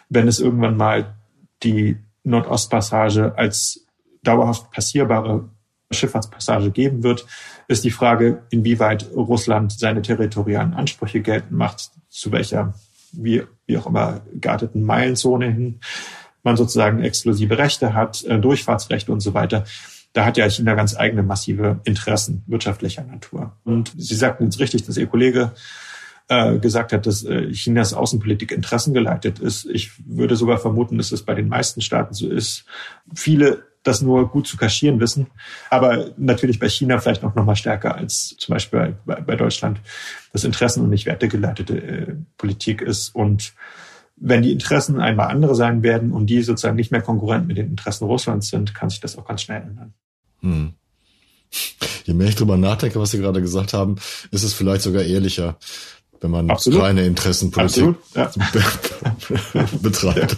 [0.08, 1.16] Wenn es irgendwann mal
[1.62, 3.86] die Nordostpassage als
[4.22, 5.48] dauerhaft passierbare
[5.90, 7.26] Schifffahrtspassage geben wird,
[7.66, 12.74] ist die Frage, inwieweit Russland seine territorialen Ansprüche geltend macht, zu welcher,
[13.12, 15.80] wie, wie auch immer, gearteten Meilenzone hin
[16.42, 19.64] man sozusagen exklusive Rechte hat, äh, Durchfahrtsrechte und so weiter.
[20.12, 23.56] Da hat ja China ganz eigene massive Interessen wirtschaftlicher Natur.
[23.64, 25.52] Und Sie sagten jetzt richtig, dass Ihr Kollege
[26.28, 29.66] äh, gesagt hat, dass äh, Chinas Außenpolitik interessengeleitet ist.
[29.66, 32.64] Ich würde sogar vermuten, dass es bei den meisten Staaten so ist.
[33.14, 35.26] Viele das nur gut zu kaschieren wissen,
[35.68, 39.80] aber natürlich bei China vielleicht auch noch mal stärker als zum Beispiel bei, Deutschland
[40.32, 43.54] das Interessen- und nicht wertegeleitete Politik ist und
[44.16, 47.68] wenn die Interessen einmal andere sein werden und die sozusagen nicht mehr konkurrent mit den
[47.68, 49.94] Interessen Russlands sind, kann sich das auch ganz schnell ändern.
[50.40, 50.72] Hm.
[52.04, 53.96] Je mehr ich drüber nachdenke, was Sie gerade gesagt haben,
[54.30, 55.58] ist es vielleicht sogar ehrlicher,
[56.22, 56.82] wenn man Absolut.
[56.82, 58.30] reine Interessenpolitik ja.
[59.82, 60.36] betreibt.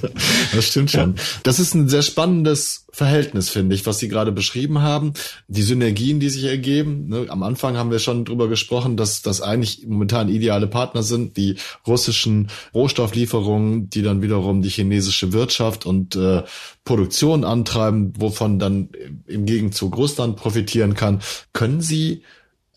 [0.54, 1.16] Das stimmt schon.
[1.42, 5.12] Das ist ein sehr spannendes Verhältnis, finde ich, was Sie gerade beschrieben haben.
[5.48, 7.08] Die Synergien, die sich ergeben.
[7.08, 11.36] Ne, am Anfang haben wir schon drüber gesprochen, dass das eigentlich momentan ideale Partner sind,
[11.36, 16.44] die russischen Rohstofflieferungen, die dann wiederum die chinesische Wirtschaft und äh,
[16.84, 18.88] Produktion antreiben, wovon dann
[19.26, 21.20] im Gegenzug Russland profitieren kann.
[21.52, 22.22] Können Sie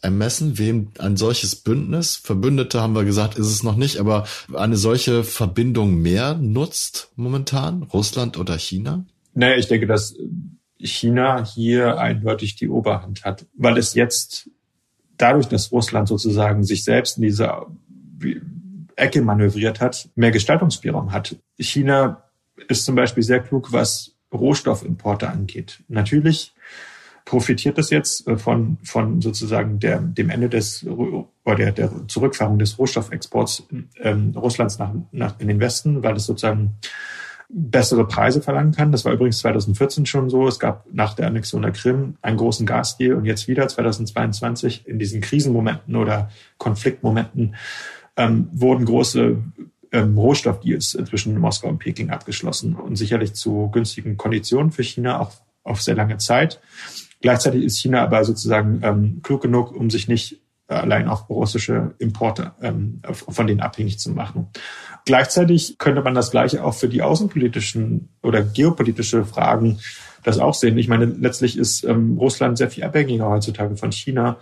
[0.08, 4.78] ermessen, wem ein solches Bündnis, Verbündete haben wir gesagt, ist es noch nicht, aber eine
[4.78, 9.06] solche Verbindung mehr nutzt momentan, Russland oder China?
[9.34, 10.16] Naja, ich denke, dass
[10.80, 14.50] China hier eindeutig die Oberhand hat, weil es jetzt
[15.18, 17.52] dadurch, dass Russland sozusagen sich selbst in diese
[18.96, 21.36] Ecke manövriert hat, mehr Gestaltungsspielraum hat.
[21.60, 22.24] China
[22.70, 25.84] ist zum Beispiel sehr klug, was Rohstoffimporte angeht.
[25.90, 26.54] Natürlich
[27.28, 32.58] profitiert das jetzt äh, von, von sozusagen der, dem Ende des oder der, der Zurückfahrung
[32.58, 33.68] des Rohstoffexports
[34.00, 36.78] ähm, Russlands nach, nach in den Westen, weil es sozusagen
[37.50, 38.94] bessere Preise verlangen kann.
[38.94, 40.48] Das war übrigens 2014 schon so.
[40.48, 44.98] Es gab nach der Annexion der Krim einen großen Gasdeal und jetzt wieder 2022 in
[44.98, 47.56] diesen Krisenmomenten oder Konfliktmomenten
[48.16, 49.38] ähm, wurden große
[49.92, 55.32] ähm, Rohstoffdeals zwischen Moskau und Peking abgeschlossen und sicherlich zu günstigen Konditionen für China auch
[55.64, 56.62] auf sehr lange Zeit.
[57.22, 62.52] Gleichzeitig ist China aber sozusagen ähm, klug genug, um sich nicht allein auf russische Importe
[62.62, 64.48] ähm, von denen abhängig zu machen.
[65.06, 69.80] Gleichzeitig könnte man das Gleiche auch für die außenpolitischen oder geopolitische Fragen
[70.24, 70.78] das auch sehen.
[70.78, 74.38] Ich meine, letztlich ist ähm, Russland sehr viel abhängiger heutzutage von China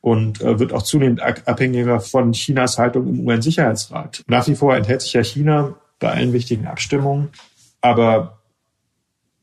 [0.00, 4.22] und äh, wird auch zunehmend abhängiger von Chinas Haltung im UN-Sicherheitsrat.
[4.28, 7.28] Nach wie vor enthält sich ja China bei allen wichtigen Abstimmungen,
[7.82, 8.35] aber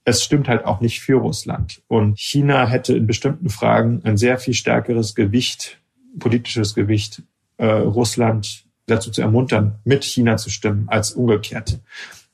[0.05, 1.81] es stimmt halt auch nicht für Russland.
[1.87, 5.79] Und China hätte in bestimmten Fragen ein sehr viel stärkeres Gewicht,
[6.19, 7.23] politisches Gewicht,
[7.57, 11.79] äh, Russland dazu zu ermuntern, mit China zu stimmen, als umgekehrt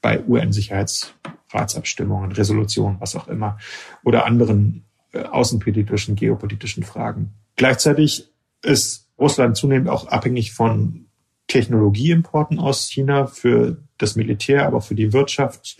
[0.02, 3.60] bei UN-Sicherheitsratsabstimmungen, Resolutionen, was auch immer,
[4.04, 7.34] oder anderen äh, außenpolitischen, geopolitischen Fragen.
[7.56, 8.30] Gleichzeitig
[8.62, 11.08] ist Russland zunehmend auch abhängig von
[11.48, 15.78] Technologieimporten aus China für das Militär, aber für die Wirtschaft.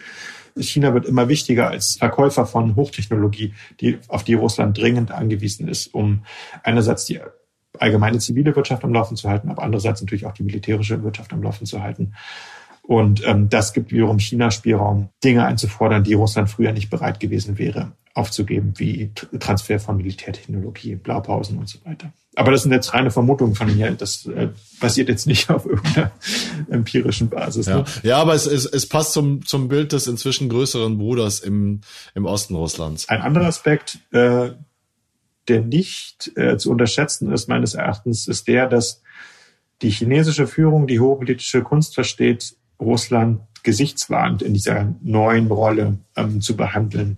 [0.58, 5.94] China wird immer wichtiger als Verkäufer von Hochtechnologie, die, auf die Russland dringend angewiesen ist,
[5.94, 6.24] um
[6.64, 7.20] einerseits die
[7.78, 11.44] allgemeine zivile Wirtschaft am Laufen zu halten, aber andererseits natürlich auch die militärische Wirtschaft am
[11.44, 12.14] Laufen zu halten.
[12.82, 17.58] Und ähm, das gibt wiederum China Spielraum, Dinge einzufordern, die Russland früher nicht bereit gewesen
[17.58, 22.12] wäre aufzugeben, wie Transfer von Militärtechnologie, Blaupausen und so weiter.
[22.36, 23.92] Aber das sind jetzt reine Vermutungen von mir.
[23.92, 26.12] Das äh, basiert jetzt nicht auf irgendeiner
[26.70, 27.68] empirischen Basis.
[27.68, 27.86] Ja, ne?
[28.04, 31.82] ja aber es, es, es passt zum, zum Bild des inzwischen größeren Bruders im,
[32.16, 33.10] im Osten Russlands.
[33.10, 34.52] Ein anderer Aspekt, äh,
[35.48, 39.02] der nicht äh, zu unterschätzen ist, meines Erachtens, ist der, dass
[39.82, 46.42] die chinesische Führung die hohe politische Kunst versteht, Russland gesichtswahrend in dieser neuen Rolle ähm,
[46.42, 47.18] zu behandeln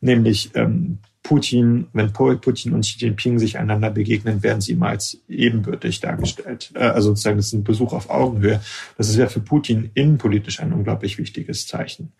[0.00, 5.18] nämlich ähm, Putin, wenn Putin und Xi Jinping sich einander begegnen, werden sie immer als
[5.28, 6.70] ebenbürtig dargestellt.
[6.74, 8.62] Äh, also sozusagen, das ist ein Besuch auf Augenhöhe.
[8.96, 12.12] Das ist ja für Putin innenpolitisch ein unglaublich wichtiges Zeichen.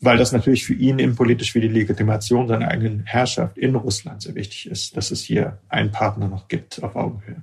[0.00, 4.34] Weil das natürlich für ihn innenpolitisch wie die Legitimation seiner eigenen Herrschaft in Russland sehr
[4.34, 7.42] wichtig ist, dass es hier einen Partner noch gibt auf Augenhöhe.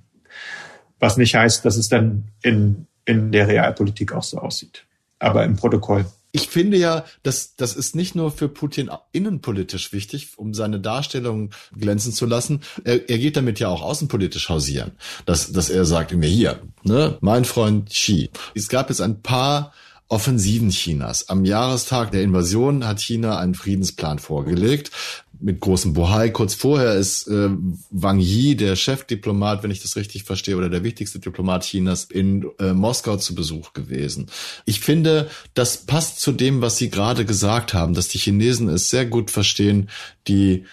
[1.00, 4.86] Was nicht heißt, dass es dann in, in der Realpolitik auch so aussieht.
[5.20, 10.30] Aber im Protokoll ich finde ja, dass das ist nicht nur für Putin innenpolitisch wichtig,
[10.36, 12.62] um seine Darstellung glänzen zu lassen.
[12.84, 14.94] Er, er geht damit ja auch außenpolitisch hausieren,
[15.26, 18.32] dass, dass er sagt mir hier, ne, mein Freund Xi.
[18.56, 19.74] Es gab jetzt ein paar
[20.08, 21.30] Offensiven Chinas.
[21.30, 24.92] Am Jahrestag der Invasion hat China einen Friedensplan vorgelegt
[25.40, 26.30] mit großem Bohai.
[26.30, 27.50] Kurz vorher ist äh,
[27.90, 32.46] Wang Yi, der Chefdiplomat, wenn ich das richtig verstehe, oder der wichtigste Diplomat Chinas in
[32.60, 34.28] äh, Moskau zu Besuch gewesen.
[34.66, 38.90] Ich finde, das passt zu dem, was Sie gerade gesagt haben, dass die Chinesen es
[38.90, 39.90] sehr gut verstehen,
[40.28, 40.64] die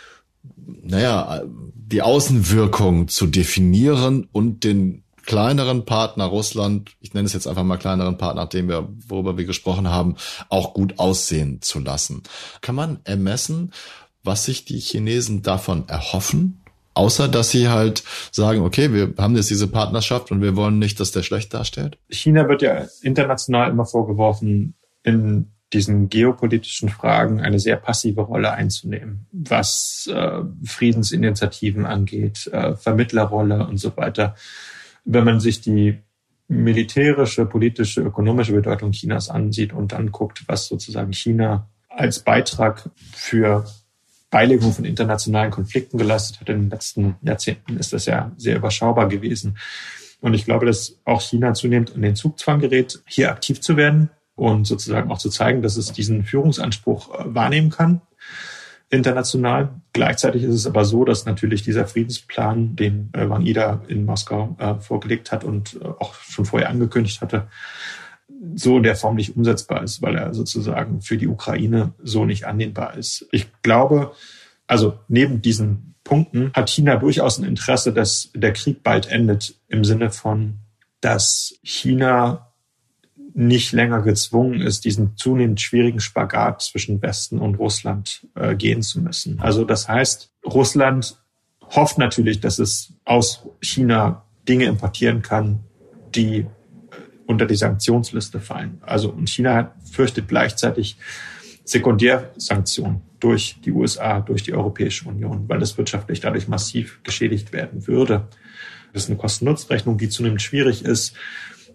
[0.83, 1.43] naja,
[1.75, 7.77] die Außenwirkung zu definieren und den kleineren Partner Russland, ich nenne es jetzt einfach mal
[7.77, 10.17] kleineren Partner, nachdem wir, worüber wir gesprochen haben,
[10.49, 12.25] auch gut aussehen zu lassen.
[12.63, 13.71] Kann man ermessen,
[14.25, 16.61] was sich die Chinesen davon erhoffen?
[16.95, 20.99] Außer dass sie halt sagen, okay, wir haben jetzt diese Partnerschaft und wir wollen nicht,
[20.99, 21.97] dass der schlecht darstellt?
[22.09, 29.29] China wird ja international immer vorgeworfen, in diesen geopolitischen Fragen eine sehr passive Rolle einzunehmen,
[29.31, 34.35] was äh, Friedensinitiativen angeht, äh, Vermittlerrolle und so weiter
[35.13, 35.99] wenn man sich die
[36.47, 43.65] militärische, politische, ökonomische Bedeutung Chinas ansieht und dann guckt, was sozusagen China als Beitrag für
[44.31, 49.09] Beilegung von internationalen Konflikten geleistet hat in den letzten Jahrzehnten, ist das ja sehr überschaubar
[49.09, 49.59] gewesen.
[50.21, 54.11] Und ich glaube, dass auch China zunehmend in den Zugzwang gerät, hier aktiv zu werden
[54.37, 58.03] und sozusagen auch zu zeigen, dass es diesen Führungsanspruch äh, wahrnehmen kann
[58.91, 59.81] international.
[59.93, 64.75] Gleichzeitig ist es aber so, dass natürlich dieser Friedensplan, den äh, Ida in Moskau äh,
[64.75, 67.49] vorgelegt hat und äh, auch schon vorher angekündigt hatte,
[68.55, 72.45] so in der Form nicht umsetzbar ist, weil er sozusagen für die Ukraine so nicht
[72.45, 73.27] annehmbar ist.
[73.33, 74.13] Ich glaube,
[74.67, 79.85] also neben diesen Punkten hat China durchaus ein Interesse, dass der Krieg bald endet im
[79.85, 80.55] Sinne von,
[81.01, 82.50] dass China
[83.35, 89.01] nicht länger gezwungen ist, diesen zunehmend schwierigen Spagat zwischen Westen und Russland äh, gehen zu
[89.01, 89.41] müssen.
[89.41, 91.17] Also das heißt, Russland
[91.63, 95.61] hofft natürlich, dass es aus China Dinge importieren kann,
[96.15, 96.47] die äh,
[97.27, 98.79] unter die Sanktionsliste fallen.
[98.83, 100.97] Also und China fürchtet gleichzeitig
[101.65, 107.87] Sekundärsanktionen durch die USA, durch die Europäische Union, weil es wirtschaftlich dadurch massiv geschädigt werden
[107.87, 108.29] würde.
[108.93, 111.15] Das ist eine Kosten-Nutzen-Rechnung, die zunehmend schwierig ist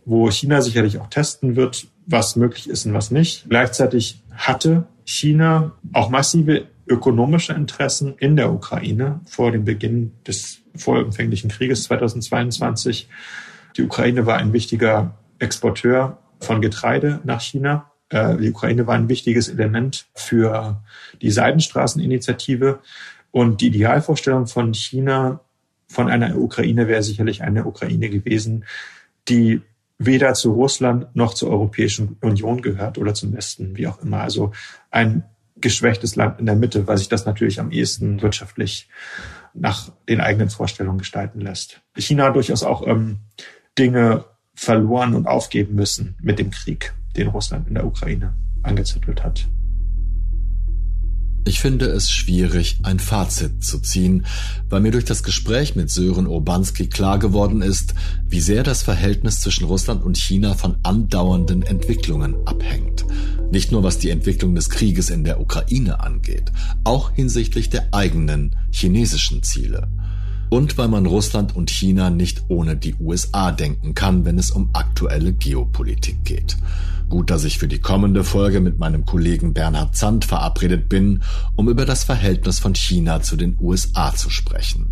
[0.06, 3.46] wo China sicherlich auch testen wird, was möglich ist und was nicht.
[3.50, 11.50] Gleichzeitig hatte China auch massive ökonomische Interessen in der Ukraine vor dem Beginn des vollumfänglichen
[11.50, 13.10] Krieges 2022.
[13.78, 17.92] Die Ukraine war ein wichtiger Exporteur von Getreide nach China.
[18.10, 20.82] Äh, die Ukraine war ein wichtiges Element für
[21.22, 22.80] die Seidenstraßeninitiative.
[23.32, 25.42] Und die Idealvorstellung von China,
[25.88, 28.66] von einer Ukraine wäre sicherlich eine Ukraine gewesen,
[29.28, 29.62] die
[29.98, 34.22] weder zu Russland noch zur Europäischen Union gehört oder zum Westen, wie auch immer.
[34.22, 34.52] Also
[34.92, 35.24] ein
[35.58, 38.90] geschwächtes Land in der Mitte, weil sich das natürlich am ehesten wirtschaftlich
[39.54, 41.82] nach den eigenen Vorstellungen gestalten lässt.
[41.96, 43.20] China hat durchaus auch ähm,
[43.78, 48.34] Dinge verloren und aufgeben müssen mit dem Krieg, den Russland in der Ukraine
[48.64, 49.48] angezettelt hat.
[51.48, 54.26] Ich finde es schwierig, ein Fazit zu ziehen,
[54.68, 57.94] weil mir durch das Gespräch mit Sören Urbanski klar geworden ist,
[58.28, 63.06] wie sehr das Verhältnis zwischen Russland und China von andauernden Entwicklungen abhängt.
[63.52, 66.52] Nicht nur was die Entwicklung des Krieges in der Ukraine angeht,
[66.84, 69.88] auch hinsichtlich der eigenen chinesischen Ziele.
[70.50, 74.72] Und weil man Russland und China nicht ohne die USA denken kann, wenn es um
[74.74, 76.58] aktuelle Geopolitik geht.
[77.10, 81.22] Gut, dass ich für die kommende Folge mit meinem Kollegen Bernhard Zandt verabredet bin,
[81.56, 84.90] um über das Verhältnis von China zu den USA zu sprechen.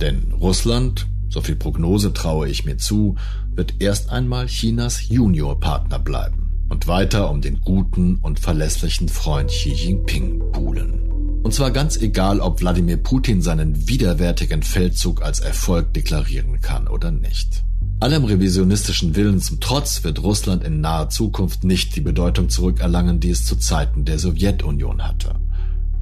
[0.00, 3.16] Denn Russland, so viel Prognose traue ich mir zu,
[3.54, 9.70] wird erst einmal Chinas Juniorpartner bleiben und weiter um den guten und verlässlichen Freund Xi
[9.70, 11.02] Jinping buhlen.
[11.42, 17.10] Und zwar ganz egal, ob Wladimir Putin seinen widerwärtigen Feldzug als Erfolg deklarieren kann oder
[17.12, 17.62] nicht.
[17.98, 23.30] Allem revisionistischen Willen zum Trotz wird Russland in naher Zukunft nicht die Bedeutung zurückerlangen, die
[23.30, 25.34] es zu Zeiten der Sowjetunion hatte,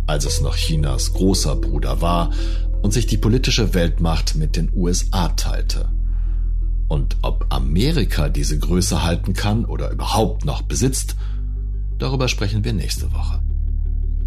[0.07, 2.31] als es noch Chinas großer Bruder war
[2.83, 5.89] und sich die politische Weltmacht mit den USA teilte.
[6.89, 11.17] Und ob Amerika diese Größe halten kann oder überhaupt noch besitzt,
[11.99, 13.41] darüber sprechen wir nächste Woche.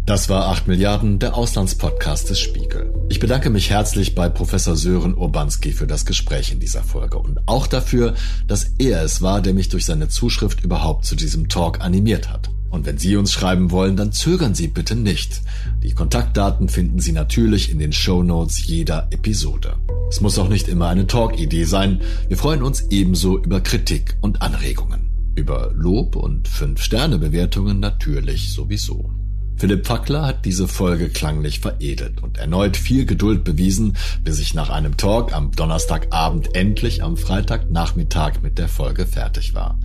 [0.08, 2.90] Das war 8 Milliarden, der Auslandspodcast des Spiegel.
[3.10, 7.46] Ich bedanke mich herzlich bei Professor Sören Urbanski für das Gespräch in dieser Folge und
[7.46, 8.14] auch dafür,
[8.46, 12.48] dass er es war, der mich durch seine Zuschrift überhaupt zu diesem Talk animiert hat.
[12.70, 15.42] Und wenn Sie uns schreiben wollen, dann zögern Sie bitte nicht.
[15.82, 19.74] Die Kontaktdaten finden Sie natürlich in den Show Notes jeder Episode.
[20.08, 22.00] Es muss auch nicht immer eine Talk-Idee sein.
[22.28, 25.10] Wir freuen uns ebenso über Kritik und Anregungen.
[25.34, 29.10] Über Lob und 5-Sterne-Bewertungen natürlich sowieso.
[29.58, 34.70] Philipp Fackler hat diese Folge klanglich veredelt und erneut viel Geduld bewiesen, bis ich nach
[34.70, 39.80] einem Talk am Donnerstagabend endlich am Freitagnachmittag mit der Folge fertig war.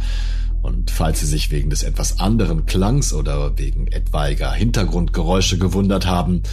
[0.61, 6.43] Und falls Sie sich wegen des etwas anderen Klangs oder wegen etwaiger Hintergrundgeräusche gewundert haben,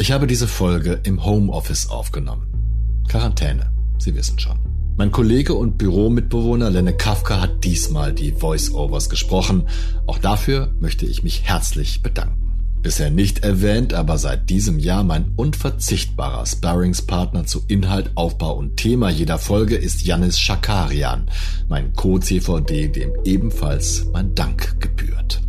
[0.00, 3.04] ich habe diese Folge im Homeoffice aufgenommen.
[3.08, 4.58] Quarantäne, Sie wissen schon.
[4.96, 9.68] Mein Kollege und Büromitbewohner Lenne Kafka hat diesmal die Voice-Overs gesprochen.
[10.08, 12.47] Auch dafür möchte ich mich herzlich bedanken.
[12.82, 19.10] Bisher nicht erwähnt, aber seit diesem Jahr mein unverzichtbarer Sparringspartner zu Inhalt, Aufbau und Thema
[19.10, 21.28] jeder Folge ist Janis Schakarian,
[21.68, 25.42] mein Co-CVD, dem ebenfalls mein Dank gebührt.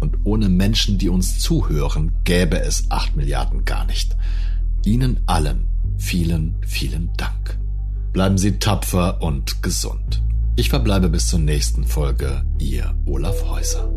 [0.00, 4.14] Und ohne Menschen, die uns zuhören, gäbe es acht Milliarden gar nicht.
[4.84, 5.66] Ihnen allen
[5.96, 7.58] vielen, vielen Dank.
[8.12, 10.22] Bleiben Sie tapfer und gesund.
[10.56, 13.90] Ich verbleibe bis zur nächsten Folge, Ihr Olaf Häuser.